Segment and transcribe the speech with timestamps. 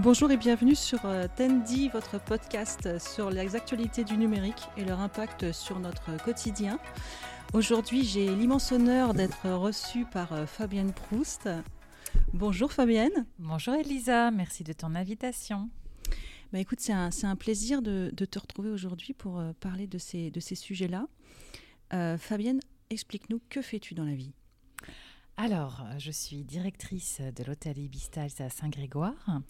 [0.00, 4.98] Bonjour et bienvenue sur euh, Tendi, votre podcast sur les actualités du numérique et leur
[4.98, 6.80] impact sur notre quotidien.
[7.52, 11.48] Aujourd'hui, j'ai l'immense honneur d'être reçue par euh, Fabienne Proust.
[12.32, 13.24] Bonjour Fabienne.
[13.38, 15.70] Bonjour Elisa, merci de ton invitation.
[16.52, 20.40] Bah écoute, c'est un, plaisir de, te retrouver aujourd'hui pour euh, parler de ces, de
[20.40, 21.06] ces sujets-là.
[22.18, 22.58] Fabienne,
[22.90, 24.32] explique-nous, que fais-tu dans la vie?
[25.36, 29.42] Alors, je suis directrice de l'hôtel Ibistal à Saint-Grégoire.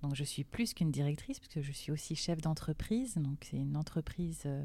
[0.00, 3.16] Donc, je suis plus qu'une directrice puisque je suis aussi chef d'entreprise.
[3.16, 4.64] Donc, c'est une entreprise euh,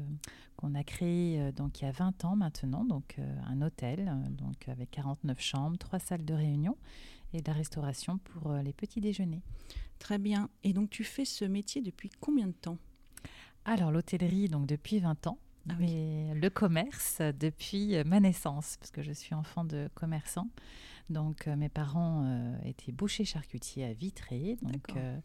[0.56, 2.84] qu'on a créée euh, donc il y a 20 ans maintenant.
[2.84, 6.76] Donc, euh, un hôtel donc avec 49 chambres, trois salles de réunion
[7.32, 9.42] et de la restauration pour les petits déjeuners.
[9.98, 10.48] Très bien.
[10.62, 12.78] Et donc, tu fais ce métier depuis combien de temps?
[13.64, 15.38] Alors, l'hôtellerie, donc depuis 20 ans.
[15.68, 20.48] Ah mais le commerce depuis ma naissance, parce que je suis enfant de commerçant.
[21.10, 24.58] Donc euh, mes parents euh, étaient bouchers charcutiers à Vitré.
[24.62, 25.18] Donc euh,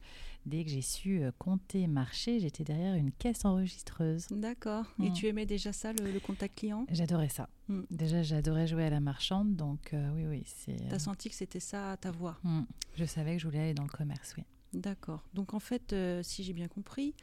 [0.45, 4.27] dès que j'ai su compter, marcher, j'étais derrière une caisse enregistreuse.
[4.31, 4.85] D'accord.
[5.01, 5.13] Et mm.
[5.13, 6.85] tu aimais déjà ça, le, contact client?
[6.89, 7.49] J'adorais ça.
[7.67, 7.81] Mm.
[7.91, 9.55] Déjà, j'adorais jouer à la marchande.
[9.55, 10.45] Donc oui, oui.
[10.65, 12.37] Tu as senti que c'était ça ta voix?
[12.43, 12.61] Mm.
[12.95, 14.43] Je savais que je voulais aller dans le commerce, oui.
[14.73, 15.23] D'accord.
[15.33, 17.13] Donc en fait, si j'ai bien compris,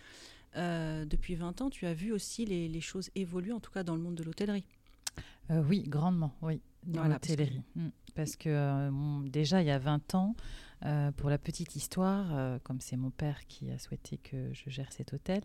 [0.56, 3.94] euh, depuis 20 ans, tu as vu aussi les, choses évoluer, en tout cas dans
[3.94, 4.66] le monde de l'hôtellerie.
[5.50, 7.62] Euh, oui, grandement, oui, dans l'hôtellerie.
[8.14, 9.22] Parce que, mm.
[9.24, 10.34] euh, déjà, il y a 20 ans,
[11.18, 15.12] pour la petite histoire, comme c'est mon père qui a souhaité que je gère cet
[15.12, 15.42] hôtel,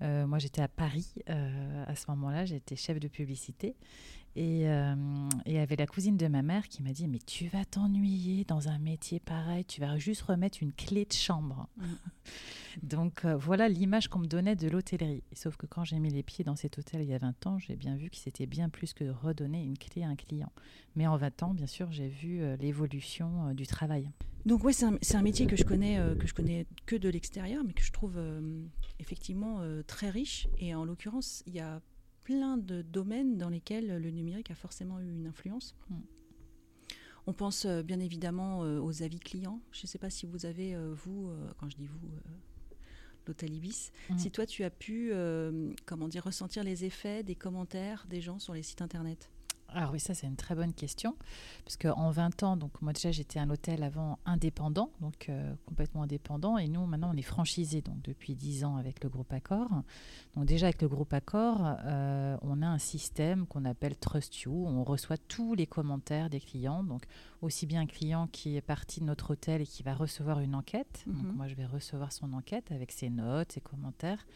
[0.00, 3.76] moi j'étais à Paris à ce moment-là, j'étais chef de publicité
[4.36, 4.62] et,
[5.46, 8.44] il y avait la cousine de ma mère qui m'a dit Mais tu vas t'ennuyer
[8.44, 11.68] dans un métier pareil, tu vas juste remettre une clé de chambre.
[11.76, 11.84] Mm.
[12.82, 15.22] Donc euh, voilà l'image qu'on me donnait de l'hôtellerie.
[15.32, 17.58] Sauf que quand j'ai mis les pieds dans cet hôtel il y a 20 ans,
[17.58, 20.52] j'ai bien vu que c'était bien plus que redonner une clé à un client.
[20.96, 24.10] Mais en 20 ans, bien sûr, j'ai vu euh, l'évolution euh, du travail.
[24.46, 27.72] Donc oui, c'est un, métier que je connais que je connais que de l'extérieur, mais
[27.72, 28.18] que je trouve
[28.98, 30.48] effectivement très riche.
[30.58, 31.80] Et en l'occurrence, il y a
[32.24, 35.74] plein de domaines dans lesquels le numérique a forcément eu une influence.
[35.90, 36.00] Hmm.
[37.26, 39.60] On pense bien évidemment aux avis clients.
[39.70, 42.00] Je ne sais pas si vous avez, vous, quand je dis vous,
[43.26, 43.90] l'hôtel Ibis.
[44.10, 44.18] Mm.
[44.18, 48.38] Si toi, tu as pu, euh, comment dire, ressentir les effets des commentaires des gens
[48.38, 49.30] sur les sites internet?
[49.74, 51.16] Alors oui, ça c'est une très bonne question,
[51.64, 56.02] parce qu'en 20 ans, donc moi déjà j'étais un hôtel avant indépendant, donc euh, complètement
[56.02, 59.68] indépendant, et nous maintenant on est franchisé donc depuis 10 ans avec le groupe Accor.
[60.36, 64.52] Donc déjà avec le groupe Accor, euh, on a un système qu'on appelle Trust You,
[64.66, 67.04] on reçoit tous les commentaires des clients, donc
[67.42, 70.54] aussi bien un client qui est parti de notre hôtel et qui va recevoir une
[70.54, 71.32] enquête, donc mhm.
[71.34, 74.26] moi je vais recevoir son enquête avec ses notes, ses commentaires,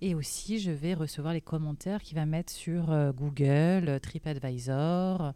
[0.00, 5.32] et aussi je vais recevoir les commentaires qu'il va mettre sur euh, Google, TripAdvisor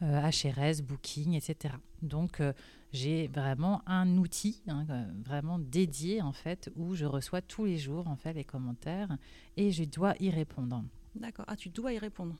[0.00, 1.74] HRS, euh, Booking, etc.
[2.02, 2.52] Donc euh,
[2.92, 7.78] j'ai vraiment un outil hein, euh, vraiment dédié en fait où je reçois tous les
[7.78, 9.16] jours en fait les commentaires
[9.56, 10.84] et je dois y répondre.
[11.14, 11.46] D'accord.
[11.48, 12.36] Ah, tu dois y répondre.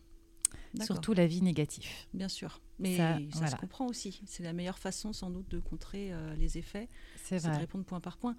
[0.85, 2.09] Surtout l'avis négatif.
[2.15, 2.61] Bien sûr.
[2.79, 2.97] Mais
[3.33, 4.21] ça, se comprend aussi.
[4.27, 6.89] C'est la meilleure façon sans doute de contrer les effets.
[7.25, 8.37] C'est de répondre point par point.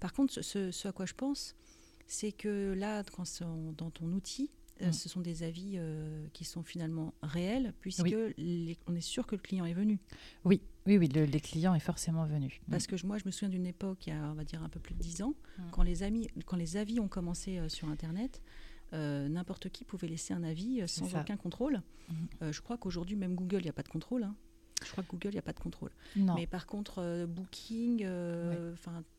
[0.00, 1.56] Par contre, ce, à quoi je pense,
[2.06, 3.24] c'est que là, quand
[3.76, 4.50] dans ton outil,
[4.82, 4.92] euh, mm.
[4.92, 8.14] ce sont des avis euh, qui sont finalement réels, puisque
[8.86, 10.00] on est sûr que le client est venu.
[10.44, 12.60] Oui, oui, oui, le, les clients est forcément venu.
[12.66, 12.70] Mm.
[12.70, 14.68] Parce que moi, je me souviens d'une époque, il y a, on va dire, un
[14.68, 15.62] peu plus de dix ans, mm.
[15.70, 18.42] quand, les amis, quand les avis ont commencé euh, sur Internet,
[18.94, 21.82] n'importe qui pouvait laisser un avis sans aucun contrôle.
[22.40, 24.24] je crois qu'aujourd'hui, même Google, il n'y a pas de contrôle.
[24.24, 24.34] Hein.
[24.84, 25.90] Je crois que Google, il n'y a pas de contrôle.
[26.16, 26.34] Non.
[26.34, 28.74] Mais par contre, euh, Booking, euh,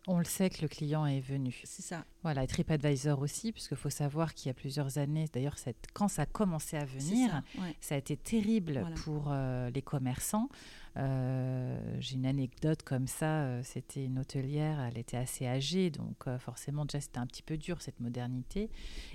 [0.07, 1.61] on le sait que le client est venu.
[1.63, 2.05] C'est ça.
[2.23, 5.55] Voilà, et TripAdvisor aussi, puisqu'il faut savoir qu'il y a plusieurs années, d'ailleurs,
[5.93, 7.41] quand ça a commencé à venir,
[7.79, 10.49] ça, a été terrible pour euh, les commerçants.
[10.95, 17.01] J'ai une anecdote comme ça, c'était une hôtelière, elle était assez âgée, donc forcément, déjà,
[17.01, 18.69] c'était un petit peu dur cette modernité.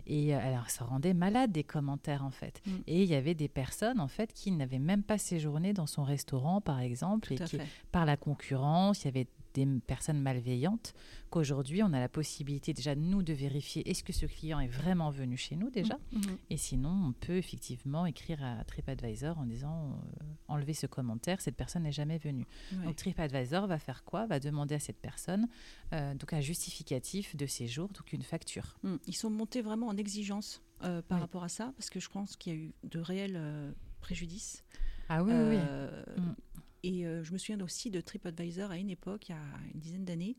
[0.07, 2.61] Et elle se rendait malade des commentaires, en fait.
[2.67, 2.71] Mm.
[2.87, 6.05] Et il y avait des personnes, en fait, qui n'avaient même pas séjourné dans son
[6.05, 7.59] restaurant par exemple, et qui,
[7.93, 10.95] par la concurrence, il y avait des personnes malveillantes,
[11.31, 15.11] qu'aujourd'hui, on a la possibilité déjà, nous, de vérifier est-ce que ce client est vraiment
[15.11, 16.39] venu chez nous déjà, mmh, mmh.
[16.51, 21.57] et sinon, on peut effectivement écrire à TripAdvisor en disant euh, enlever ce commentaire, cette
[21.57, 22.47] personne n'est jamais venue.
[22.85, 24.27] Donc TripAdvisor va faire quoi?
[24.27, 25.49] Va demander à cette personne
[25.93, 28.77] euh, donc un justificatif de séjour, donc une facture.
[28.83, 28.97] Mmh.
[29.07, 32.37] Ils sont montés vraiment en exigence euh, par rapport à ça, parce que je pense
[32.37, 34.65] qu'il y a eu de réels préjudices.
[35.09, 35.57] Ah oui, oui.
[35.59, 36.35] Euh, mm.
[36.83, 39.81] Et euh, je me souviens aussi de TripAdvisor à une époque, il y a une
[39.81, 40.37] dizaine d'années.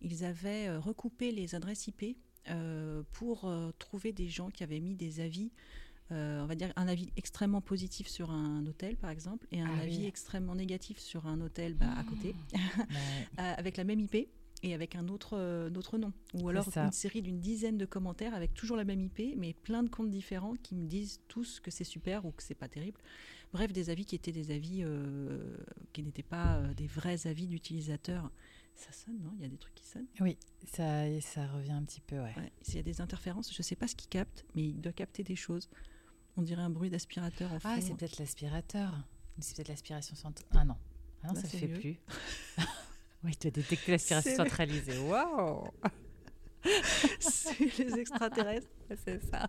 [0.00, 2.16] Ils avaient euh, recoupé les adresses IP
[3.12, 3.48] pour
[3.78, 5.52] trouver des gens qui avaient mis des avis
[6.10, 9.82] on va dire un avis extrêmement positif sur un hôtel par exemple et un ah
[9.82, 12.34] avis extrêmement négatif sur un hôtel bah, à côté
[13.36, 14.28] avec la même IP
[14.62, 16.12] et avec un autre, autre nom.
[16.34, 19.82] Ou alors une série d'une dizaine de commentaires avec toujours la même IP, mais plein
[19.82, 22.98] de comptes différents qui me disent tous que c'est super ou que c'est pas terrible.
[23.52, 24.84] Bref, des avis qui étaient des avis
[25.92, 28.30] qui n'étaient pas des vrais avis d'utilisateurs.
[28.74, 29.32] Ça sonne, non?
[29.36, 30.06] Il y a des trucs qui sonnent?
[30.20, 32.34] Oui, ça, ça revient un petit peu, ouais.
[32.62, 34.92] S'il y a des interférences, je ne sais pas ce qu'il capte, mais il doit
[34.92, 35.68] capter des choses.
[36.36, 38.94] On dirait un bruit d'aspirateur en Ah, c'est peut-être l'aspirateur.
[39.38, 40.46] C'est peut-être l'aspiration centrale.
[40.52, 40.76] Ah non,
[41.22, 42.00] ah non ça ne fait plus.
[43.24, 44.98] oui, tu as détecté l'aspiration centralisée.
[44.98, 45.68] Waouh
[47.18, 48.68] C'est les extraterrestres.
[49.04, 49.48] c'est ça.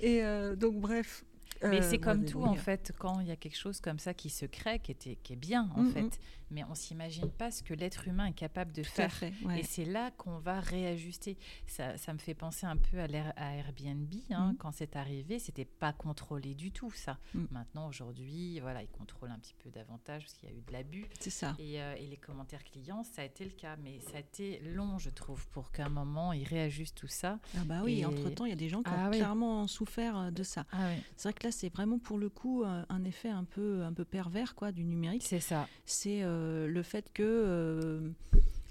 [0.00, 1.24] Et euh, donc, bref,
[1.62, 4.14] mais c'est euh, comme tout, en fait, quand il y a quelque chose comme ça
[4.14, 5.92] qui se crée, qui, était, qui est bien, en mm, mm.
[5.92, 6.20] fait.
[6.50, 9.12] Mais on s'imagine pas ce que l'être humain est capable de faire.
[9.56, 11.36] Et c'est là qu'on va réajuster.
[11.66, 13.06] Ça, ça, me fait penser un peu à,
[13.36, 14.12] à Airbnb.
[14.30, 14.56] Hein, mm.
[14.56, 17.18] Quand c'est arrivé, c'était pas contrôlé du tout, ça.
[17.50, 20.72] Maintenant, aujourd'hui, voilà, ils contrôlent un petit peu davantage parce qu'il y a eu de
[20.72, 21.06] l'abus.
[21.20, 21.54] C'est ça.
[21.58, 23.76] Et, euh, et, les commentaires clients, ça a été le cas.
[23.76, 27.38] Mais ça a été long, je trouve, pour qu'à un moment, ils réajustent tout ça.
[27.56, 30.30] Ah bah oui, entre-temps, il y a des gens qui ah ont clairement souffert euh,
[30.30, 30.64] de ça.
[30.72, 33.82] Ah c'est vrai que là, c'est vraiment pour le coup euh, un effet un peu,
[33.82, 35.22] un peu pervers quoi, du numérique.
[35.24, 35.68] C'est ça.
[35.84, 38.12] C'est euh, le fait que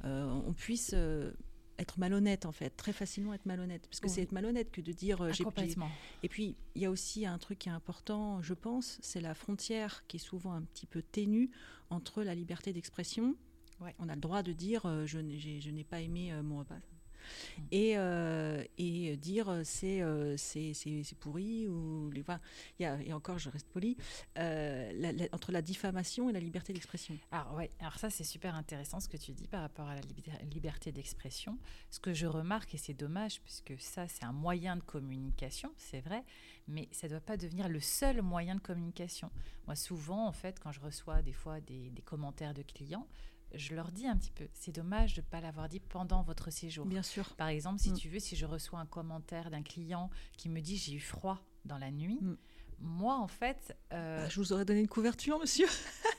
[0.03, 0.95] euh, on puisse
[1.77, 3.87] être malhonnête en fait, très facilement être malhonnête.
[3.87, 5.43] Parce que c'est être malhonnête que de dire ah, j'ai.
[6.23, 9.35] Et puis il y a aussi un truc qui est important, je pense, c'est la
[9.35, 11.51] frontière qui est souvent un petit peu ténue
[11.89, 13.35] entre la liberté d'expression.
[13.99, 15.19] On a le droit de dire je
[15.69, 16.79] n'ai pas aimé mon repas.
[17.71, 22.23] Et, euh, et dire euh, c'est euh, c'est pourri ou les
[22.79, 23.95] il y a, et encore je reste poli
[24.35, 27.17] entre la diffamation et la liberté d'expression.
[27.31, 30.01] Alors ouais, alors ça c'est super intéressant ce que tu dis par rapport à la
[30.51, 31.57] liberté d'expression.
[31.89, 36.01] Ce que je remarque et c'est dommage puisque ça c'est un moyen de communication, c'est
[36.01, 36.23] vrai,
[36.67, 39.31] mais ça ne doit pas devenir le seul moyen de communication.
[39.65, 43.07] Moi souvent en fait quand je reçois des fois des commentaires de clients
[43.53, 46.51] je leur dis un petit peu, c'est dommage de ne pas l'avoir dit pendant votre
[46.51, 46.85] séjour.
[46.85, 47.35] Bien sûr.
[47.35, 47.95] Par exemple, si mm.
[47.95, 51.39] tu veux, si je reçois un commentaire d'un client qui me dit j'ai eu froid
[51.65, 52.37] dans la nuit, mm.
[52.79, 53.75] moi en fait...
[53.93, 55.67] Euh, bah, je vous aurais donné une couverture, monsieur.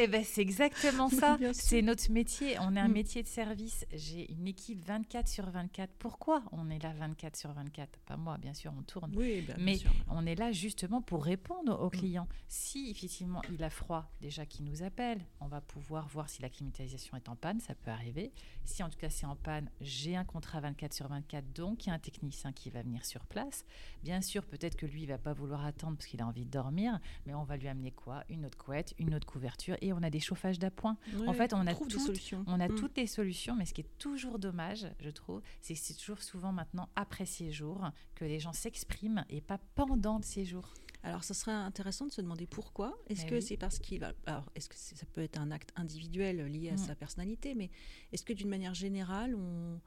[0.00, 1.36] Eh ben, c'est exactement ça.
[1.52, 2.56] c'est notre métier.
[2.60, 2.92] On est un mm.
[2.92, 3.84] métier de service.
[3.92, 5.90] J'ai une équipe 24 sur 24.
[5.98, 9.12] Pourquoi on est là 24 sur 24 Pas moi, bien sûr, on tourne.
[9.16, 9.78] Oui, ben, mais
[10.08, 11.98] on est là justement pour répondre aux mm.
[11.98, 12.28] clients.
[12.46, 16.48] Si effectivement il a froid, déjà qu'il nous appelle, on va pouvoir voir si la
[16.48, 17.58] climatisation est en panne.
[17.58, 18.30] Ça peut arriver.
[18.66, 21.88] Si en tout cas c'est en panne, j'ai un contrat 24 sur 24, donc il
[21.88, 23.64] y a un technicien qui va venir sur place.
[24.04, 26.50] Bien sûr, peut-être que lui, il va pas vouloir attendre parce qu'il a envie de
[26.50, 28.22] dormir, mais on va lui amener quoi?
[28.28, 30.96] Une autre couette, une autre couverture et on a des chauffages d'appoint.
[31.26, 32.44] en fait, on, a, solutions.
[32.46, 32.74] on a mm.
[32.74, 36.22] toutes les solutions, mais ce qui est toujours dommage, je trouve, c'est que c'est toujours
[36.22, 40.72] souvent maintenant après séjour que les gens s'expriment et pas pendant le séjour.
[41.02, 42.98] Alors, ce serait intéressant de se demander pourquoi.
[43.08, 44.12] Est-ce que c'est parce qu'il va.
[44.26, 46.78] Alors, est-ce que ça peut être un acte individuel lié à mm.
[46.78, 47.70] sa personnalité, mais
[48.12, 49.80] est-ce que d'une manière générale, on,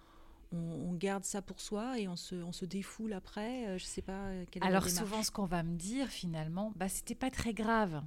[0.54, 3.68] on, garde ça pour soi et on se, on se défoule après?
[3.68, 4.32] Euh, Je sais pas.
[4.52, 8.02] Quelle Alors, souvent, ce qu'on va me dire finalement, bah, c'était pas très grave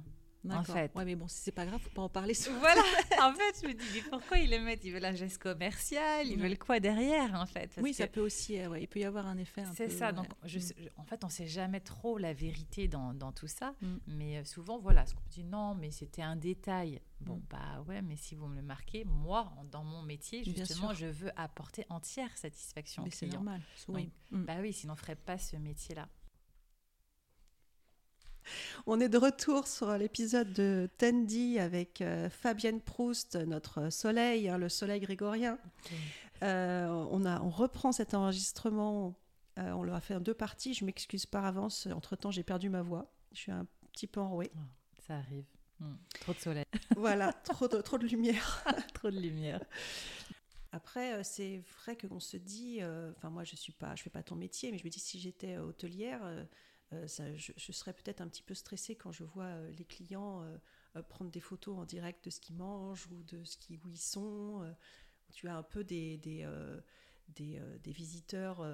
[0.51, 0.91] en fait.
[0.95, 2.33] Ouais, mais bon, si c'est pas grave, faut pas en parler.
[2.33, 2.59] Souvent.
[2.59, 2.81] Voilà.
[3.21, 4.83] en fait, je me dis, mais pourquoi ils le mettent?
[4.83, 7.71] Ils veulent un geste commercial, ils veulent quoi derrière, en fait?
[7.81, 9.63] Oui, ça peut aussi, euh, ouais, il peut y avoir un effet.
[9.73, 10.11] C'est ça.
[10.11, 10.89] Donc, je, mm.
[10.97, 13.95] en fait, on sait jamais trop la vérité dans, dans tout ça, mm.
[14.07, 17.01] mais euh, souvent, voilà, ce qu'on dit, non, mais c'était un détail.
[17.21, 17.43] Bon, mm.
[17.49, 21.31] bah ouais, mais si vous me le marquez, moi, dans mon métier, justement, je veux
[21.35, 23.03] apporter entière satisfaction.
[23.03, 23.61] Mais c'est normal.
[23.87, 24.11] oui.
[24.31, 26.07] Bah oui, sinon on ferait pas ce métier-là.
[28.85, 34.57] On est de retour sur l'épisode de Tandy avec euh, Fabienne Proust, notre soleil, hein,
[34.57, 35.57] le soleil grégorien.
[36.43, 39.15] Euh, on, a, on reprend cet enregistrement.
[39.57, 40.73] Euh, on l'a fait en deux parties.
[40.73, 41.87] Je m'excuse par avance.
[41.87, 43.11] Entre-temps, j'ai perdu ma voix.
[43.31, 44.51] Je suis un petit peu enrouée.
[44.55, 44.59] Oh,
[45.07, 45.45] ça arrive.
[45.79, 45.95] Hmm.
[46.21, 46.65] Trop de soleil.
[46.95, 48.63] voilà, trop de, trop de lumière.
[48.93, 49.61] trop de lumière.
[50.71, 52.81] Après, c'est vrai qu'on se dit,
[53.15, 55.21] enfin moi je suis pas, je fais pas ton métier, mais je me dis si
[55.21, 56.19] j'étais hôtelière,
[56.93, 60.43] euh, je, serais peut-être un petit peu stressée quand je vois euh, les clients
[60.95, 63.89] euh, prendre des photos en direct de ce qu'ils mangent ou de ce qui, où
[63.89, 64.63] ils sont.
[65.33, 66.47] tu as un peu des, des,
[67.35, 68.65] des, visiteurs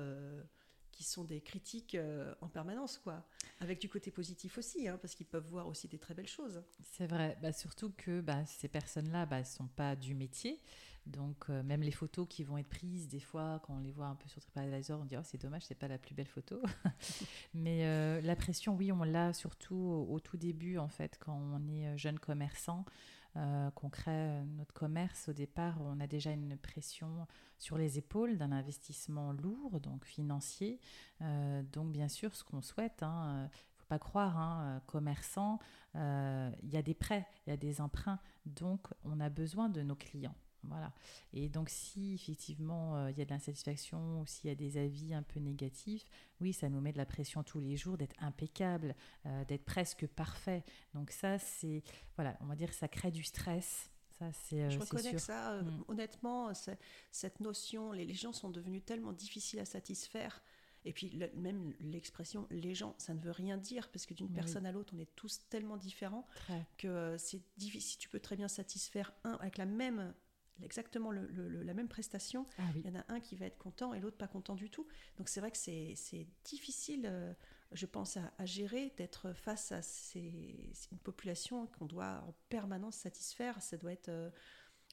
[0.91, 1.97] qui sont des critiques
[2.41, 3.27] en permanence, quoi.
[3.59, 6.61] Avec du côté positif aussi, hein, parce qu'ils peuvent voir aussi des très belles choses.
[6.83, 10.61] C'est vrai, bah, surtout que bah, ces personnes-là ne bah, sont pas du métier.
[11.07, 14.05] Donc euh, même les photos qui vont être prises, des fois quand on les voit
[14.05, 16.61] un peu sur TripAdvisor, on dit oh, c'est dommage, c'est pas la plus belle photo.
[17.53, 21.67] Mais euh, la pression, oui, on l'a surtout au, tout début en fait, quand on
[21.67, 22.85] est euh, jeune commerçant,
[23.75, 25.29] qu'on crée notre commerce.
[25.29, 27.25] Au départ, on a déjà une pression
[27.59, 30.81] sur les épaules d'un investissement lourd, donc financier.
[31.71, 33.03] donc bien sûr, ce qu'on souhaite.
[33.03, 33.49] hein,
[33.87, 35.59] pas croire, hein, commerçant,
[35.95, 39.81] il y a des prêts, il y a des emprunts, donc on a besoin de
[39.81, 40.35] nos clients.
[40.63, 40.91] Voilà.
[41.33, 44.77] Et donc, si effectivement euh, il y a de l'insatisfaction ou s'il y a des
[44.77, 46.05] avis un peu négatifs,
[46.39, 50.07] oui, ça nous met de la pression tous les jours d'être impeccable, euh, d'être presque
[50.07, 50.63] parfait.
[50.93, 51.83] Donc, ça, c'est,
[52.15, 53.89] voilà, on va dire que ça crée du stress.
[54.19, 55.85] Ça, c'est, Je reconnais que ça, mm.
[55.87, 56.51] honnêtement,
[57.11, 60.43] cette notion, les, gens sont devenus tellement difficiles à satisfaire.
[60.83, 64.65] Et puis même l'expression les gens, ça ne veut rien dire parce que d'une personne
[64.65, 66.25] à l'autre, on est tous tellement différents
[66.77, 67.99] que c'est difficile.
[67.99, 70.13] Tu peux très bien satisfaire un avec la même
[70.63, 73.99] exactement la même prestation, ah il y en a un qui va être content et
[73.99, 74.87] l'autre pas content du tout.
[75.17, 77.33] Donc c'est vrai que c'est difficile, euh,
[77.71, 79.81] je pense, à, gérer, d'être face à
[80.15, 83.61] une population qu'on doit en permanence satisfaire.
[83.61, 84.09] Ça doit être...
[84.09, 84.29] Euh,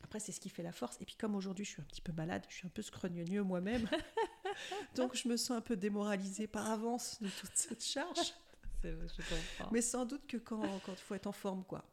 [0.05, 0.97] après, c'est ce qui fait la force.
[1.01, 3.43] Et puis comme aujourd'hui, je suis un petit peu malade, je suis un peu scrogneux
[3.43, 3.89] moi-même.
[4.95, 8.35] Donc je me sens un peu démoralisée par avance de toute cette charge.
[9.73, 11.85] Mais sans doute que quand il faut être en forme, quoi.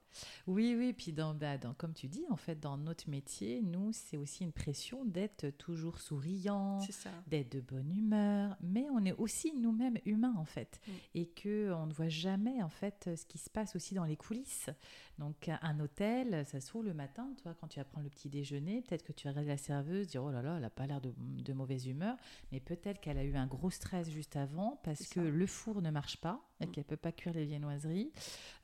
[0.48, 3.92] Oui, oui, puis dans, bah, dans, comme tu dis, en fait, dans notre métier, nous,
[3.92, 6.80] c'est aussi une pression d'être toujours souriant,
[7.28, 10.92] d'être de bonne humeur, mais on est aussi nous-mêmes humains, en fait, mm.
[11.16, 14.18] et que on ne voit jamais, en fait, ce qui se passe aussi dans les
[14.18, 14.70] coulisses.
[15.18, 18.30] Donc, un hôtel, ça se trouve le matin, toi, quand tu vas prendre le petit
[18.30, 21.00] déjeuner, peut-être que tu regardes la serveuse, dire, oh là là, elle n'a pas l'air
[21.00, 22.18] de, de, mauvaise humeur,
[22.52, 25.90] mais peut-être qu'elle a eu un gros stress juste avant, parce que le four ne
[25.90, 26.72] marche pas, et mm.
[26.72, 28.12] qu'elle peut pas cuire les viennoiseries.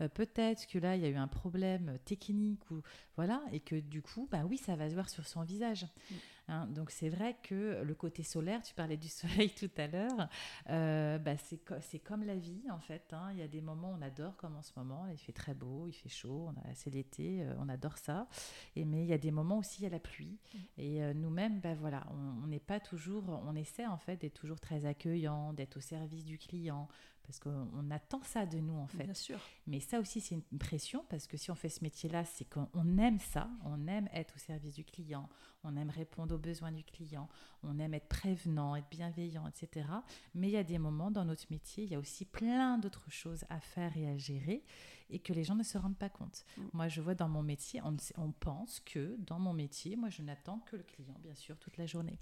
[0.01, 2.81] Euh, peut-être que là, il y a eu un problème technique ou
[3.15, 5.85] voilà, et que du coup, bah oui, ça va se voir sur son visage.
[6.09, 6.15] Mm.
[6.47, 6.65] Hein.
[6.67, 10.27] donc c'est vrai que le côté solaire, tu parlais du soleil tout à l'heure,
[10.69, 13.13] euh, bah c'est comme la vie en fait.
[13.13, 13.29] Hein.
[13.31, 15.53] Il y a des moments où on adore, comme en ce moment, il fait très
[15.53, 18.27] beau, il fait chaud, c'est l'été, euh, on adore ça.
[18.75, 20.39] Et, mais il y a des moments aussi, il y a la pluie.
[20.53, 20.57] Mm.
[20.77, 22.05] Et euh, nous-mêmes, bah, voilà,
[22.43, 26.25] on n'est pas toujours, on essaie en fait d'être toujours très accueillant, d'être au service
[26.25, 26.87] du client,
[27.23, 29.03] parce qu'on attend ça de nous en fait.
[29.03, 29.39] Bien sûr.
[29.67, 32.97] Mais ça aussi c'est une pression parce que si on fait ce métier-là, c'est qu'on
[32.97, 35.29] aime ça, on aime être au service du client,
[35.63, 37.27] on aime répondre aux besoins du client,
[37.63, 39.87] on aime être prévenant, être bienveillant, etc.
[40.35, 43.09] Mais il y a des moments dans notre métier, il y a aussi plein d'autres
[43.09, 44.63] choses à faire et à gérer
[45.11, 46.45] et que les gens ne se rendent pas compte.
[46.57, 46.61] Mm.
[46.73, 50.21] Moi, je vois dans mon métier, on, on, pense que dans mon métier, moi, je
[50.21, 52.17] n'attends que le client, bien sûr, toute la journée.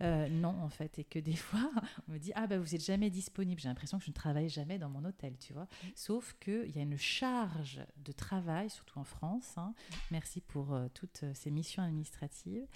[0.00, 1.70] Euh, non, en fait, et que des fois,
[2.08, 3.60] on me dit, ah ben, vous n'êtes jamais disponible.
[3.60, 5.64] J'ai l'impression que je ne travaille jamais dans mon hôtel, tu vois.
[5.64, 5.86] Mm.
[5.94, 9.56] Sauf qu'il y a une charge de travail, surtout en France.
[9.56, 9.74] Hein.
[10.10, 12.66] Merci pour euh, toutes ces missions administratives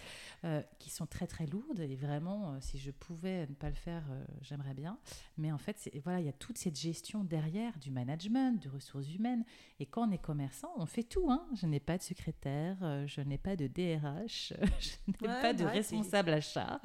[0.45, 1.81] euh, qui sont très, très lourdes.
[1.81, 4.05] Et vraiment, si je pouvais ne pas le faire,
[4.43, 4.99] j'aimerais bien.
[5.39, 9.13] Mais en fait, voilà, il y a toute cette gestion derrière du management, de ressources
[9.15, 9.45] humaines,
[9.81, 11.31] et quand on est commerçant, on fait tout.
[11.31, 11.47] Hein.
[11.55, 15.65] Je n'ai pas de secrétaire, euh, je n'ai pas de DRH, je n'ai pas de
[15.65, 16.81] responsable achat.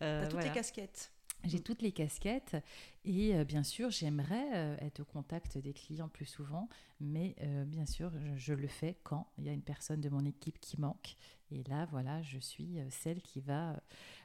[0.00, 1.12] Euh, toutes les casquettes.
[1.44, 1.62] J'ai mm.
[1.62, 2.56] toutes les casquettes
[3.04, 6.68] et euh, bien sûr, j'aimerais être au contact des clients plus souvent,
[7.00, 7.34] mais
[7.66, 10.80] bien sûr, je, le fais quand il y a une personne de mon équipe qui
[10.80, 11.16] manque.
[11.52, 13.80] Et là, voilà, je suis celle qui va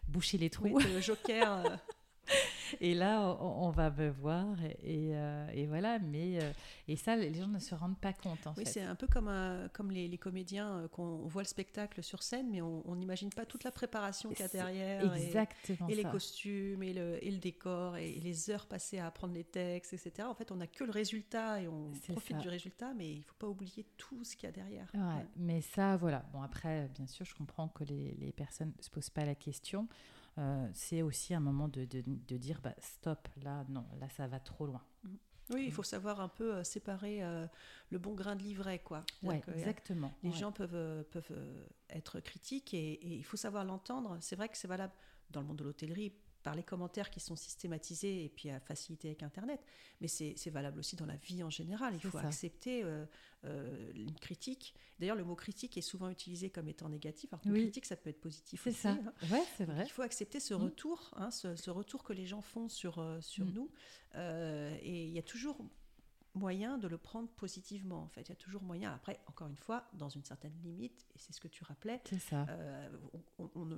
[0.07, 0.79] boucher les trous.
[0.79, 1.77] le joker.
[2.81, 5.99] et là, on, va me voir et, euh, et, voilà.
[5.99, 6.51] Mais euh,
[6.87, 8.45] et ça, les gens ne se rendent pas compte.
[8.47, 9.31] En oui, c'est un peu comme,
[9.73, 13.45] comme les, les comédiens euh, qu'on voit le spectacle sur scène, mais on n'imagine pas
[13.45, 15.15] toute la préparation qu'il y a derrière.
[15.15, 15.87] Exactement.
[15.89, 19.43] Et, les costumes et le, et le décor et, les heures passées à apprendre les
[19.43, 20.27] textes, etc.
[20.27, 23.23] En fait, on n'a que le résultat et on profite du résultat, mais il ne
[23.23, 24.87] faut pas oublier tout ce qu'il y a derrière.
[24.93, 26.25] Ouais, Mais ça, voilà.
[26.31, 29.35] Bon, après, bien sûr, je comprends que les, les personnes ne se posent pas la
[29.35, 29.87] question.
[30.37, 34.39] Euh, c'est aussi un moment de, de, dire bah, stop, là, non, là, ça va
[34.39, 34.83] trop loin.
[35.03, 35.15] Mm.
[35.49, 37.47] Oui, il faut savoir un peu euh, séparer euh,
[37.89, 39.05] le bon grain de l'ivraie, quoi.
[39.23, 40.13] Ouais, exactement.
[40.21, 41.31] Les gens peuvent, peuvent
[41.89, 44.17] être critiques et, et il faut savoir l'entendre.
[44.19, 44.93] C'est vrai que c'est valable
[45.31, 46.13] dans le monde de l'hôtellerie,
[46.47, 49.59] par les commentaires qui sont systématisés et puis à faciliter avec Internet.
[49.99, 51.93] Mais c'est valable aussi dans la vie en général.
[51.93, 53.05] Il faut accepter euh,
[53.43, 54.73] euh, une critique.
[54.97, 57.33] D'ailleurs, le mot critique est souvent utilisé comme étant négatif.
[57.33, 58.77] Alors que critique, ça peut être positif aussi.
[58.77, 58.91] C'est ça.
[58.91, 59.13] Hein.
[59.29, 59.83] Ouais, c'est vrai.
[59.85, 60.63] il faut accepter ce mmh.
[60.63, 63.53] retour, hein, ce, retour que les gens font sur, euh, sur mmh.
[63.53, 63.69] nous.
[64.15, 65.57] et il y a toujours
[66.37, 68.03] moyen de le prendre positivement.
[68.03, 68.93] En fait, il y a toujours moyen.
[68.93, 72.01] Après, encore une fois, dans une certaine limite, et c'est ce que tu rappelais.
[72.19, 72.45] Ça.
[72.49, 72.89] Euh,
[73.55, 73.75] on, ne,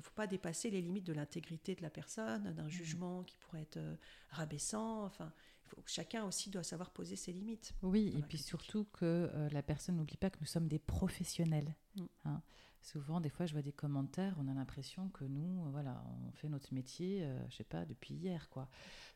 [0.00, 2.70] faut pas dépasser les limites de l'intégrité de la personne, d'un mmh.
[2.70, 3.96] jugement qui pourrait être euh,
[4.30, 5.04] rabaissant.
[5.04, 5.32] Enfin,
[5.64, 7.74] faut, chacun aussi doit savoir poser ses limites.
[7.82, 11.74] Oui, et puis surtout que euh, la personne n'oublie pas que nous sommes des professionnels.
[11.96, 12.02] Mmh.
[12.24, 12.42] Hein.
[12.80, 16.48] Souvent, des fois, je vois des commentaires, on a l'impression que nous, voilà, on fait
[16.48, 18.68] notre métier, je sais pas, depuis hier, quoi.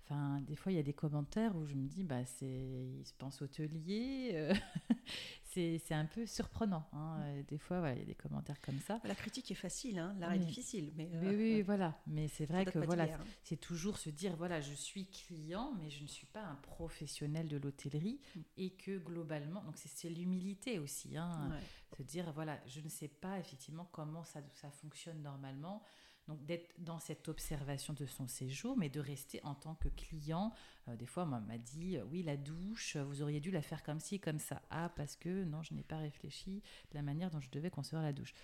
[0.08, 3.04] Enfin, des fois, il y a des commentaires où je me dis, bah, c'est, ils
[3.04, 4.30] se pensent hôtelier.
[4.34, 4.54] Euh,
[5.44, 6.88] c'est, un peu surprenant.
[6.92, 7.18] Hein.
[7.18, 7.42] Mm.
[7.48, 9.00] Des fois, voilà, il y a des commentaires comme ça.
[9.02, 10.14] La critique est facile, hein.
[10.20, 10.92] l'art est difficile.
[10.96, 12.00] Mais, oui, oui, voilà.
[12.06, 13.24] Mais c'est vrai que voilà, hein.
[13.42, 17.48] c'est toujours se dire, voilà, je suis client, mais je ne suis pas un professionnel
[17.48, 18.20] de l'hôtellerie.
[18.36, 18.40] Mm.
[18.58, 21.16] Et que globalement, donc c'est, l'humilité aussi.
[21.16, 21.50] Hein.
[21.90, 25.82] te dire, voilà, je ne sais pas effectivement comment ça, ça fonctionne normalement.
[26.28, 30.52] Donc d'être dans cette observation de son séjour, mais de rester en tant que client.
[30.88, 34.00] Euh, des fois, on m'a dit, oui, la douche, vous auriez dû la faire comme
[34.00, 34.62] ci, comme ça.
[34.70, 38.02] Ah, parce que non, je n'ai pas réfléchi de la manière dont je devais concevoir
[38.02, 38.34] la douche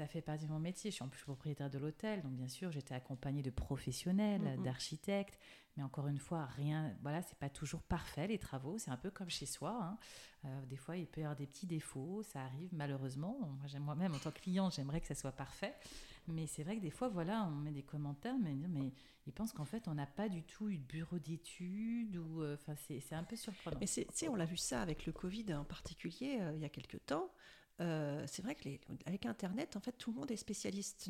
[0.00, 0.90] ça fait partie de mon métier.
[0.90, 4.62] Je suis en plus propriétaire de l'hôtel, donc bien sûr, j'étais accompagnée de professionnels, mm-hmm.
[4.62, 5.38] d'architectes,
[5.76, 6.96] mais encore une fois, rien.
[7.02, 8.78] Voilà, c'est pas toujours parfait les travaux.
[8.78, 9.78] C'est un peu comme chez soi.
[9.78, 9.98] Hein.
[10.46, 13.36] Euh, des fois, il peut y avoir des petits défauts, ça arrive malheureusement.
[13.40, 15.74] Moi, moi-même, en tant que client, j'aimerais que ça soit parfait.
[16.28, 18.94] Mais c'est vrai que des fois, voilà, on met des commentaires, mais, mais
[19.26, 22.16] ils pensent qu'en fait, on n'a pas du tout eu de bureau d'études.
[22.16, 23.76] ou euh, Enfin, c'est un peu surprenant.
[23.80, 26.70] Mais c'est, on l'a vu ça avec le Covid en particulier, euh, il y a
[26.70, 27.30] quelques temps.
[27.80, 28.68] Euh, c'est vrai que
[29.06, 31.08] avec Internet, en fait, tout le monde est spécialiste.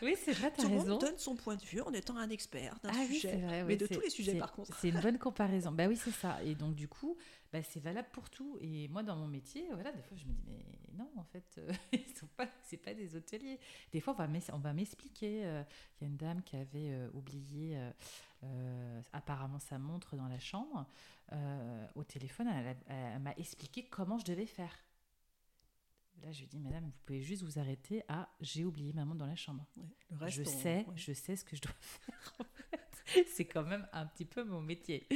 [0.00, 2.16] Oui, c'est vrai, tu as tout le monde donne son point de vue en étant
[2.16, 4.76] un expert d'un ah sujet, mais de tous les sujets par contre.
[4.78, 5.72] C'est une bonne comparaison.
[5.72, 6.42] bah oui, c'est ça.
[6.42, 7.16] Et donc du coup,
[7.52, 8.56] bah, c'est valable pour tout.
[8.60, 10.64] Et moi, dans mon métier, voilà, des fois, je me dis mais
[10.96, 13.58] non, en fait, euh, ils sont pas, c'est pas des hôteliers.
[13.92, 14.16] Des fois,
[14.52, 15.44] on va m'expliquer.
[15.44, 15.62] Euh,
[16.00, 17.78] il y a une dame qui avait oublié.
[19.12, 20.86] apparemment sa montre dans la chambre.
[21.94, 22.48] au téléphone,
[22.88, 24.74] elle m'a expliqué comment je devais faire.
[26.22, 29.18] Là, je lui dis, madame, vous pouvez juste vous arrêter à j'ai oublié ma montre
[29.18, 29.66] dans la chambre.
[30.26, 32.34] je sais, je sais ce que je dois faire.
[33.26, 35.06] c'est quand même un petit peu mon métier.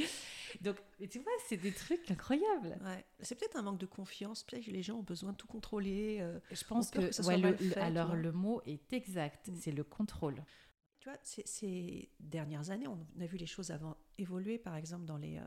[0.61, 0.77] Donc,
[1.09, 2.77] tu vois, c'est des trucs incroyables.
[3.19, 4.43] C'est peut-être un manque de confiance.
[4.43, 6.17] Peut-être que les gens ont besoin de tout contrôler.
[6.21, 9.47] Euh, je pense que, le, alors le mot est exact.
[9.47, 9.55] Mm.
[9.59, 10.43] C'est le contrôle.
[10.99, 14.57] Tu vois, ces dernières années, on a vu les choses avant évoluer.
[14.57, 15.43] Par exemple, dans les, euh,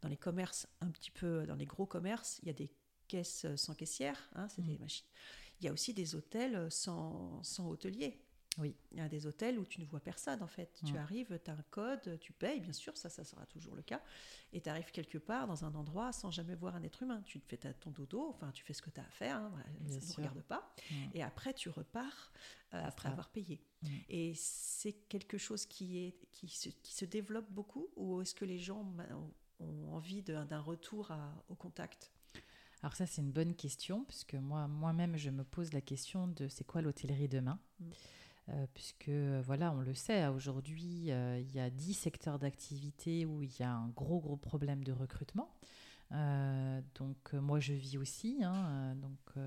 [0.00, 2.70] dans les commerces, un petit peu, dans les gros commerces, il y a des
[3.06, 4.80] caisses sans caissière, hein, c'est des mm.
[4.80, 5.06] machines.
[5.60, 8.20] Il y a aussi des hôtels sans, sans hôtelier.
[8.58, 8.76] Oui.
[8.92, 10.80] Il y a des hôtels où tu ne vois personne en fait.
[10.84, 10.96] Tu mm.
[10.96, 14.00] arrives, tu as un code, tu payes, bien sûr, ça, ça sera toujours le cas.
[14.52, 17.22] Et tu arrives quelque part dans un endroit sans jamais voir un être humain.
[17.24, 20.14] Tu fais ton dodo, enfin, tu fais ce que tu as à faire, hein, ne
[20.16, 20.74] regarde pas.
[20.90, 20.94] Mm.
[21.14, 22.32] Et après, tu repars
[22.74, 23.60] euh, après avoir payé.
[24.08, 28.44] Et c'est quelque chose qui, est, qui, se, qui se développe beaucoup ou est-ce que
[28.44, 28.94] les gens
[29.60, 31.12] ont envie d'un retour
[31.48, 32.10] au contact?
[32.84, 36.48] Alors ça, c'est une bonne question, puisque moi, moi-même, je me pose la question de
[36.48, 37.84] c'est quoi l'hôtellerie demain mm.
[38.50, 43.42] euh, puisque voilà, on le sait, aujourd'hui, euh, il y a 10 secteurs d'activité où
[43.42, 45.48] il y a un gros, gros problème de recrutement.
[46.12, 49.42] Euh, donc moi, je vis aussi, hein, donc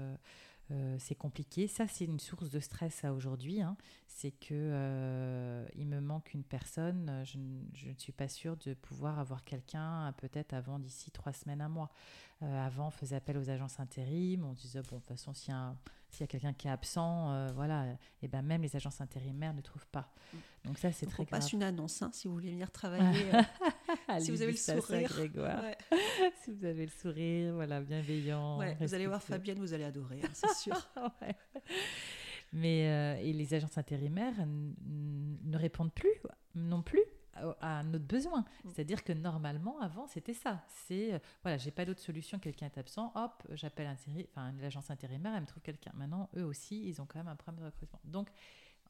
[0.99, 1.67] c'est compliqué.
[1.67, 3.61] Ça, c'est une source de stress à aujourd'hui.
[3.61, 3.77] Hein.
[4.07, 7.23] c'est que il me manque une personne.
[7.23, 7.37] Je,
[7.73, 11.69] je, ne suis pas sûre de pouvoir avoir quelqu'un peut-être avant d'ici trois semaines, un
[11.69, 11.91] mois.
[12.43, 14.45] Euh, avant, on faisait appel aux agences intérim.
[14.45, 15.75] On disait, bon, de toute façon, s'il y a,
[16.23, 17.85] a quelqu'un qui est absent, euh, voilà,
[18.21, 20.13] et ben même les agences intérimaires ne trouvent pas.
[20.33, 20.37] Mm.
[20.65, 21.27] Donc ça, c'est très grave.
[21.27, 23.33] On passe une annonce, hein, si vous voulez venir travailler.
[23.33, 25.09] Euh, si vous avez le sourire.
[26.43, 28.59] si vous avez le sourire, voilà, bienveillant.
[28.79, 30.89] vous allez voir Fabienne, vous allez adorer, hein, c'est sûr.
[32.53, 36.21] Mais et les agences intérimaires ne répondent plus
[36.55, 37.03] non plus
[37.61, 38.41] à notre besoin.
[38.41, 38.69] Mm.
[38.69, 40.63] C'est-à-dire que normalement, avant, c'était ça.
[40.67, 43.95] C'est, euh, voilà, j'ai pas d'autre solution, quelqu'un est absent, hop, j'appelle
[44.59, 45.91] l'agence intérimaire, elle me trouve quelqu'un.
[45.93, 47.99] Maintenant, eux aussi, ils ont quand même un problème de recrutement.
[48.03, 48.29] Donc,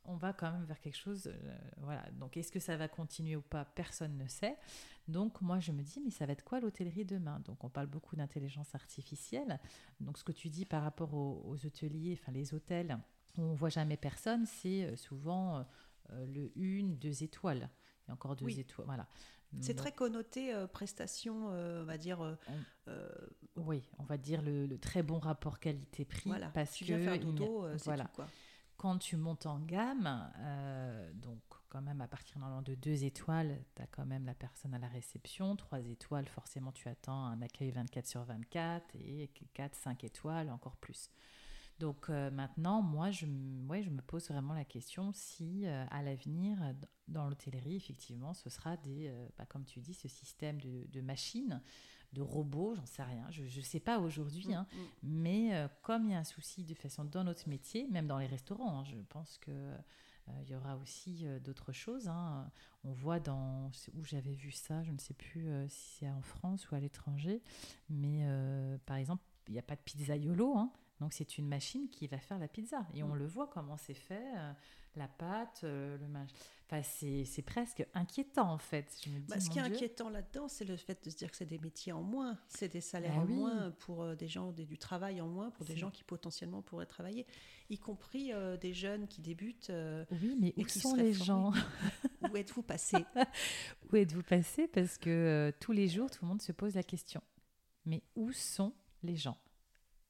[0.08, 1.28] on va quand même vers quelque chose.
[1.28, 2.04] Euh, voilà.
[2.12, 4.58] Donc, est-ce que ça va continuer ou pas Personne ne sait.
[5.08, 7.42] Donc, moi, je me dis, mais ça va être quoi l'hôtellerie demain?
[7.46, 9.60] Donc, on parle beaucoup d'intelligence artificielle.
[10.00, 12.98] Donc, ce que tu dis par rapport aux, hôteliers, enfin, les hôtels,
[13.38, 15.66] où on voit jamais personne, c'est euh, souvent
[16.10, 17.70] le une, deux étoiles
[18.08, 18.88] et encore deux étoiles.
[18.88, 19.08] Voilà.
[19.62, 22.38] C'est très connoté euh, prestation, euh, on va dire.
[22.88, 23.08] Euh,
[23.56, 26.30] oui, on va dire le, très bon rapport qualité-prix.
[26.30, 28.06] Voilà, parce tu viens que faire dodo, voilà.
[28.06, 28.28] Tout, quoi.
[28.78, 30.32] Quand tu montes en gamme,
[31.16, 31.40] donc
[31.70, 34.88] quand même à partir de deux étoiles, tu as quand même la personne à la
[34.88, 35.56] réception.
[35.56, 40.76] Trois étoiles, forcément, tu attends un accueil 24 sur 24 et 4, 5 étoiles, encore
[40.76, 41.10] plus.
[41.80, 43.26] Donc euh, maintenant, moi, je,
[43.68, 46.58] ouais, je me pose vraiment la question si euh, à l'avenir,
[47.08, 51.62] dans l'hôtellerie, effectivement, ce sera des, euh, bah, comme tu dis, ce système de, machines,
[52.14, 54.78] de robots, j'en sais rien, je ne sais pas aujourd'hui, mm, hein, mm.
[55.04, 58.28] mais comme il y a un souci de façon dans notre métier, même dans les
[58.28, 59.74] restaurants, hein, je pense que
[60.42, 62.10] il y aura aussi d'autres choses.
[62.10, 62.52] Hein.
[62.84, 66.70] On voit dans où j'avais vu ça, je ne sais plus si c'est en France
[66.70, 67.42] ou à l'étranger,
[67.88, 68.28] mais
[68.86, 70.58] par exemple, il n'y a pas de pizzaiolo.
[70.58, 70.70] Hein.
[71.00, 72.86] Donc c'est une machine qui va faire la pizza.
[72.94, 73.18] Et on mm.
[73.18, 74.54] le voit comment c'est fait, euh,
[74.96, 76.08] la pâte, euh, le
[76.70, 78.94] Enfin, c'est presque inquiétant en fait.
[79.30, 81.60] Bah, ce qui est inquiétant là-dedans, c'est le fait de se dire que c'est des
[81.60, 85.22] métiers en moins, c'est des salaires ah en moins pour euh, des gens, du travail
[85.22, 87.26] en moins pour des gens qui potentiellement pourraient travailler,
[87.70, 89.72] y compris des jeunes qui débutent.
[90.12, 91.54] oui, mais où sont les gens?
[92.30, 92.98] Où êtes-vous passé?
[93.94, 94.68] Où êtes-vous passé?
[94.68, 97.22] Parce que tous les jours, tout le monde se pose la question.
[97.86, 99.38] Mais où sont les gens?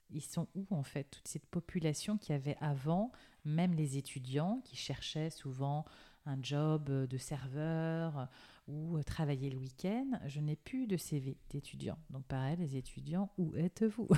[0.09, 3.11] Ils sont où en fait toute cette population qui avait avant,
[3.45, 5.85] même les étudiants qui cherchaient souvent
[6.25, 8.27] un job de serveur
[8.67, 10.19] ou travailler le week-end.
[10.27, 11.97] Je n'ai plus de CV d'étudiants.
[12.09, 14.09] Donc pareil, les étudiants, où êtes-vous?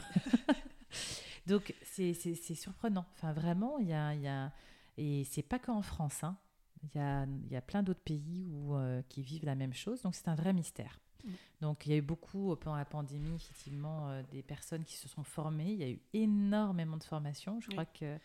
[1.48, 3.06] Donc c'est surprenant.
[3.14, 4.52] Enfin vraiment, il y a, y a...
[4.98, 6.24] Et c'est pas qu'en France.
[6.24, 6.38] Hein.
[6.84, 10.02] Il y, a, y a plein d'autres pays où, euh, qui vivent la même chose.
[10.02, 11.00] Donc c'est un vrai mystère.
[11.24, 11.30] Mm.
[11.62, 15.08] Donc il y a eu beaucoup pendant la pandémie, effectivement, euh, des personnes qui se
[15.08, 15.72] sont formées.
[15.72, 17.60] Il y a eu énormément de formations.
[17.62, 18.18] Je crois que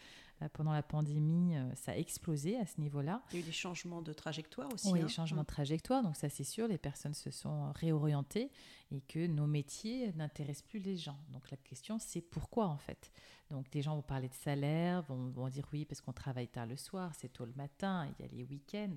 [0.43, 3.23] euh, pendant la pandémie, euh, ça a explosé à ce niveau-là.
[3.33, 4.89] Il y a eu des changements de trajectoire aussi.
[4.89, 5.09] Oui, des hein.
[5.09, 6.03] changements de trajectoire.
[6.03, 8.51] Donc ça, c'est sûr, les personnes se sont réorientées
[8.91, 11.19] et que nos métiers n'intéressent plus les gens.
[11.33, 13.11] Donc la question, c'est pourquoi en fait?
[13.55, 16.67] Donc des gens vont parler de salaire, vont, vont dire oui parce qu'on travaille tard
[16.67, 18.97] le soir, c'est tôt le matin, il y a les week-ends.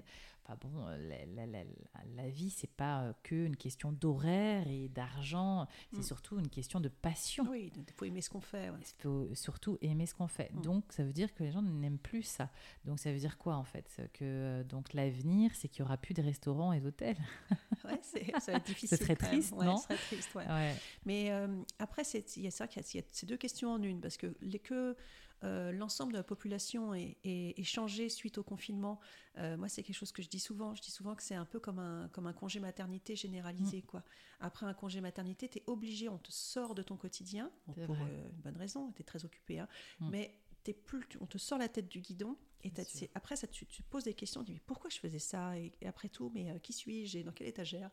[0.50, 1.64] Enfin bon, euh, la, la,
[2.16, 6.04] la, vie, c'est pas euh, que une question d'horaire et d'argent, c'est mm.
[6.04, 7.46] surtout une question de passion.
[7.50, 8.72] Oui, il faut aimer ce qu'on fait.
[8.80, 10.50] Il faut surtout aimer ce qu'on fait.
[10.54, 10.62] Mm.
[10.62, 12.50] Donc ça veut dire que les gens n'aiment plus ça.
[12.86, 14.02] Donc ça veut dire quoi en fait?
[14.14, 17.18] Que euh, donc l'avenir, c'est qu'il y aura plus de restaurants et d'hôtels.
[17.86, 18.90] Ouais, ça va être difficile.
[18.90, 19.76] c'est très triste, non?
[19.76, 20.76] très triste, ouais.
[21.06, 21.32] Mais
[21.80, 24.36] après, c'est il y a ça, y a ces deux questions en une parce que
[24.48, 24.96] les que
[25.44, 29.00] euh, l'ensemble de la population est, changé suite au confinement.
[29.38, 30.74] Euh, moi, c'est quelque chose que je dis souvent.
[30.74, 33.80] Je dis souvent que c'est un peu comme un, comme un congé maternité généralisé.
[33.80, 33.84] Mm.
[33.84, 34.04] Quoi.
[34.40, 37.52] Après un congé maternité, tu es obligé, on te sort de ton quotidien,
[37.86, 39.68] pour euh, une bonne raison, tu es très occupé, hein,
[40.00, 40.10] mm.
[40.10, 40.40] mais
[40.74, 42.72] plus, on te sort la tête du guidon et
[43.14, 45.72] après ça tu, te poses des questions, tu dis mais pourquoi je faisais ça et,
[45.86, 47.90] après tout mais euh, qui suis-je et dans quelle étagère?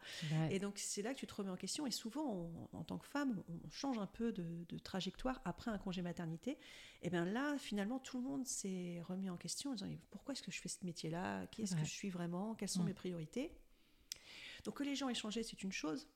[0.50, 3.06] Et donc c'est là que tu te remets en question et souvent en tant que
[3.06, 6.58] femme on, change un peu de, trajectoire après un congé maternité.
[7.02, 10.42] Et bien là finalement tout le monde s'est remis en question en disant pourquoi est-ce
[10.42, 11.46] que je fais ce métier-là?
[11.48, 12.54] Qui est-ce que je suis vraiment?
[12.54, 12.86] Quelles sont mm.
[12.86, 13.52] mes priorités?
[14.64, 16.08] Donc que les gens aient changé c'est une chose,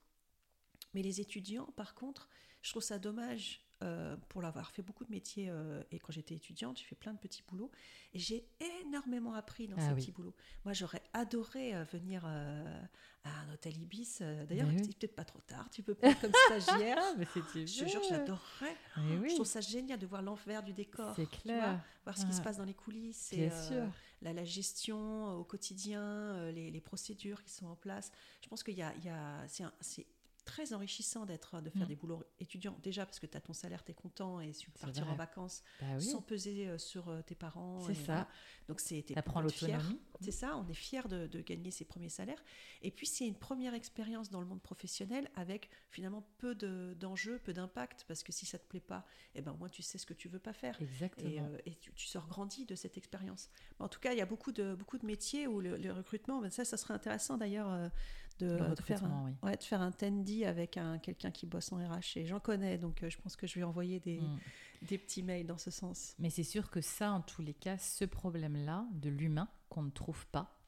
[0.95, 2.29] mais les étudiants par contre
[2.63, 6.35] je trouve ça dommage euh, pour l'avoir fait beaucoup de métiers euh, et quand j'étais
[6.35, 7.71] étudiante, j'ai fait plein de petits boulots
[8.13, 8.45] et j'ai
[8.85, 10.35] énormément appris dans ah ces petits boulots.
[10.65, 14.19] Moi, j'aurais adoré euh, venir à un hôtel Ibis.
[14.49, 16.99] D'ailleurs, c'est peut-être pas trop tard, tu peux pas comme stagiaire.
[17.19, 18.77] mais je te jure, j'adorerais.
[18.97, 21.15] Je trouve ça génial de voir l'envers du décor.
[21.15, 21.81] C'est clair.
[22.03, 23.29] voir ce qui se passe dans les coulisses.
[23.29, 23.85] Sûr.
[24.23, 28.11] La, la, gestion au quotidien, les, les, procédures qui sont en place.
[28.43, 29.47] Je pense qu'il y a, il y a
[29.81, 30.07] c'est
[30.49, 31.89] très enrichissant d'être de faire mm.
[31.89, 32.79] des boulots étudiants.
[32.83, 35.15] Déjà parce que tu as ton salaire tu es content et tu peux partir en
[35.15, 38.27] vacances bah sans peser euh, sur euh, tes parents c'est ça.
[38.67, 40.01] donc c'est prend l'autonomie.
[40.23, 42.43] c'est ça on est fier de, de, gagner ses premiers salaires.
[42.81, 47.53] Et puis c'est une première expérience dans le monde professionnel avec finalement peu d'enjeux peu
[47.53, 49.99] d'impact parce que si ça te plaît pas et eh ben au moins tu sais
[49.99, 50.81] ce que tu veux pas faire.
[50.81, 51.31] Exactement.
[51.31, 53.51] et, euh, et tu, tu, sors grandi de cette expérience.
[53.79, 56.51] En tout cas il y a beaucoup de beaucoup de métiers où le, recrutement ben
[56.51, 57.91] ça ça serait intéressant d'ailleurs
[58.39, 62.17] de, faire un, ouais, de faire un tendy avec un, quelqu'un qui bosse en RH.
[62.17, 64.39] Et j'en connais, donc euh, je pense que je vais envoyer des, mm.
[64.83, 66.15] des petits mails dans ce sens.
[66.19, 69.91] Mais c'est sûr que ça, en tous les cas, ce problème-là de l'humain qu'on ne
[69.91, 70.59] trouve pas,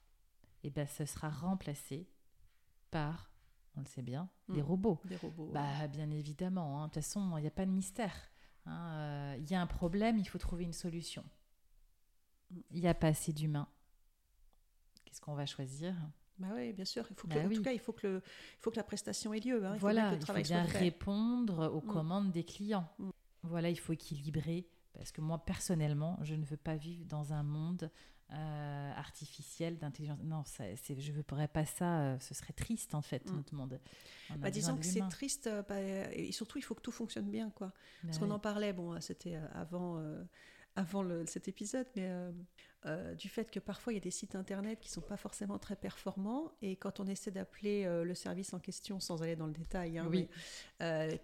[0.63, 2.07] et eh ben, ce sera remplacé
[2.91, 3.31] par,
[3.77, 4.55] on le sait bien, mm.
[4.55, 5.01] des robots.
[5.05, 5.51] Des robots.
[5.53, 6.83] Bah, Bien évidemment.
[6.83, 6.89] Hein.
[6.89, 8.15] De toute façon, il n'y a pas de mystère.
[8.67, 8.93] Hein.
[8.93, 11.25] Euh, il y a un problème, il faut trouver une solution.
[12.51, 12.61] Mm.
[12.73, 13.69] Il n'y a pas assez d'humains.
[15.05, 15.95] Qu'est-ce qu'on va choisir?
[16.41, 17.07] Bah oui, bien sûr.
[17.11, 18.83] Il faut que, bah en tout cas, il faut que, le, il faut que la
[18.83, 19.65] prestation ait lieu.
[19.65, 19.73] Hein.
[19.75, 21.93] Il voilà, faut il faut bien répondre aux mm.
[21.93, 22.89] commandes des clients.
[22.99, 23.11] Mm.
[23.43, 24.67] Voilà, il faut équilibrer.
[24.95, 27.91] Parce que moi, personnellement, je ne veux pas vivre dans un monde
[28.33, 30.19] euh, artificiel d'intelligence.
[30.23, 32.01] Non, ça, je ne ferais pas ça.
[32.01, 33.37] Euh, ce serait triste, en fait, mm.
[33.37, 33.81] notre monde.
[34.39, 35.47] Bah, disons que c'est triste.
[35.47, 37.51] Euh, bah, et surtout, il faut que tout fonctionne bien.
[37.51, 37.73] Quoi.
[38.03, 40.03] Parce qu'on en parlait, bon, c'était avant
[40.77, 42.31] avant cet épisode, mais euh,
[42.87, 45.59] euh, du fait que parfois il y a des sites internet qui sont pas forcément
[45.59, 49.47] très performants et quand on essaie d'appeler euh, le service en question sans aller dans
[49.47, 50.29] le détail, hein, oui.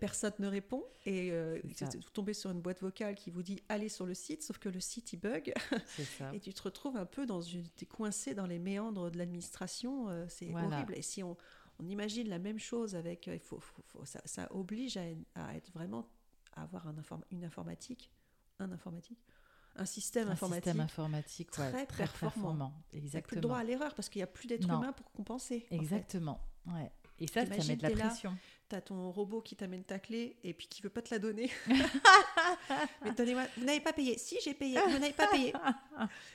[0.00, 1.30] personne ne répond et
[1.64, 4.68] vous tombez sur une boîte vocale qui vous dit allez sur le site, sauf que
[4.68, 5.54] le site il bug
[6.32, 10.08] et tu te retrouves un peu dans une, es coincé dans les méandres de l'administration,
[10.28, 10.94] c'est horrible.
[10.96, 11.36] Et si on,
[11.78, 13.60] on, imagine la même chose avec, il faut,
[14.04, 15.04] ça, ça, oblige à,
[15.34, 16.08] à, être vraiment
[16.54, 16.96] à avoir un
[17.30, 18.10] une informatique,
[18.58, 19.18] un informatique
[19.78, 22.72] un système informatique, très, performant.
[22.92, 23.28] Exactement.
[23.28, 25.66] plus droit à l'erreur parce qu'il n'y a plus d'être humain pour compenser.
[25.70, 26.40] Exactement.
[26.66, 26.90] Ouais.
[27.18, 28.36] Et ça, ça met de la pression.
[28.68, 31.18] Tu as ton robot qui t'amène ta clé et puis qui veut pas te la
[31.18, 31.50] donner.
[33.04, 34.18] Mais donnez-moi, vous n'avez pas payé.
[34.18, 35.52] Si, j'ai payé, vous n'avez pas payé.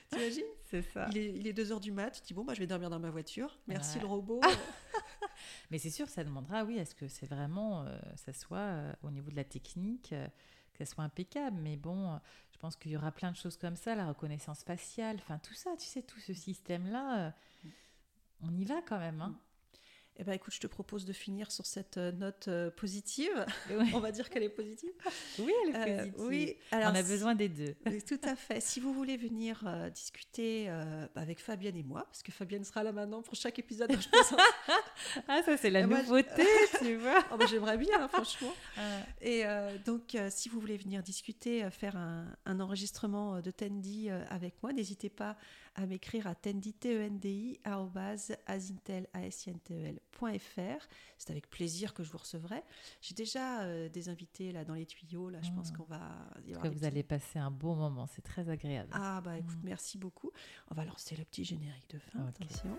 [0.10, 1.08] T'imagines C'est ça.
[1.12, 2.90] Il est, il est 2 heures du mat, tu dis bon, bah, je vais dormir
[2.90, 3.60] dans ma voiture.
[3.68, 4.42] Merci le robot.
[5.72, 9.12] Mais c'est sûr, ça demandera, oui, est-ce que c'est vraiment, euh, ça soit euh, au
[9.12, 10.28] niveau de la technique, euh,
[10.86, 11.58] soit impeccable.
[11.62, 12.20] Mais bon,
[12.52, 15.54] je pense qu'il y aura plein de choses comme ça, la reconnaissance faciale, enfin tout
[15.54, 17.32] ça, tu sais, tout ce système-là, euh,
[18.42, 19.22] on y va quand même.
[19.22, 19.36] Hein.
[20.22, 23.44] Eh ben, écoute, je te propose de finir sur cette euh, note euh, positive.
[23.96, 24.92] On va dire qu'elle est positive.
[25.40, 26.14] Oui, elle est euh, positive.
[26.20, 26.58] oui.
[26.72, 27.74] On a besoin des deux.
[28.08, 28.62] Tout à fait.
[28.62, 30.70] Si vous voulez venir discuter
[31.16, 33.92] avec Fabienne et moi, parce que Fabienne sera là maintenant pour chaque épisode.
[34.00, 34.08] Je
[35.28, 36.46] ah, ça, c'est la nouveauté,
[36.80, 37.24] tu vois.
[37.32, 38.54] Oh, bah, j'aimerais bien, franchement.
[39.22, 39.44] Et
[39.86, 45.10] donc, si vous voulez venir discuter, faire un, un enregistrement de Tendi avec moi, n'hésitez
[45.10, 45.36] pas
[45.76, 46.36] à m'écrire à
[50.12, 50.88] tendi.asintel.fr.
[51.18, 52.64] C'est avec plaisir que je vous recevrai.
[53.02, 55.30] J'ai déjà euh, des invités là dans les tuyaux.
[55.30, 55.78] Là, je pense mmh.
[55.78, 56.30] qu'on va.
[56.62, 58.08] que vous allez passer un bon moment.
[58.08, 58.90] C'est très agréable.
[58.94, 59.68] Ah bah écoute, mmh.
[59.68, 60.32] merci beaucoup.
[60.70, 62.28] On va lancer le petit générique de fin.
[62.28, 62.78] Attention.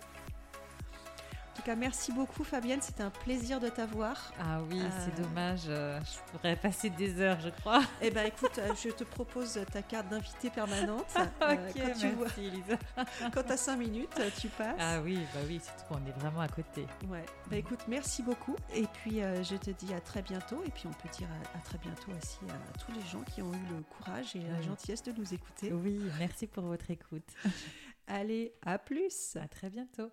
[1.63, 4.33] Tout cas, merci beaucoup Fabienne, c'était un plaisir de t'avoir.
[4.37, 7.83] Ah oui, c'est euh, dommage, euh, je pourrais passer des heures, je crois.
[8.01, 11.07] Eh bien écoute, euh, je te propose ta carte d'invité permanente.
[11.17, 12.77] ok, quand merci Lisa.
[13.33, 14.75] quand tu as 5 minutes, tu passes.
[14.77, 16.85] Ah oui, bah oui, surtout qu'on est vraiment à côté.
[17.09, 18.57] Ouais, bah écoute, merci beaucoup.
[18.75, 20.65] Et puis je te dis à très bientôt.
[20.67, 23.53] Et puis on peut dire à, très bientôt aussi à tous les gens qui ont
[23.53, 25.73] eu le courage et la gentillesse de nous écouter.
[25.73, 27.31] Oui, merci pour votre écoute.
[28.09, 29.37] Allez, à plus.
[29.37, 30.11] À très bientôt.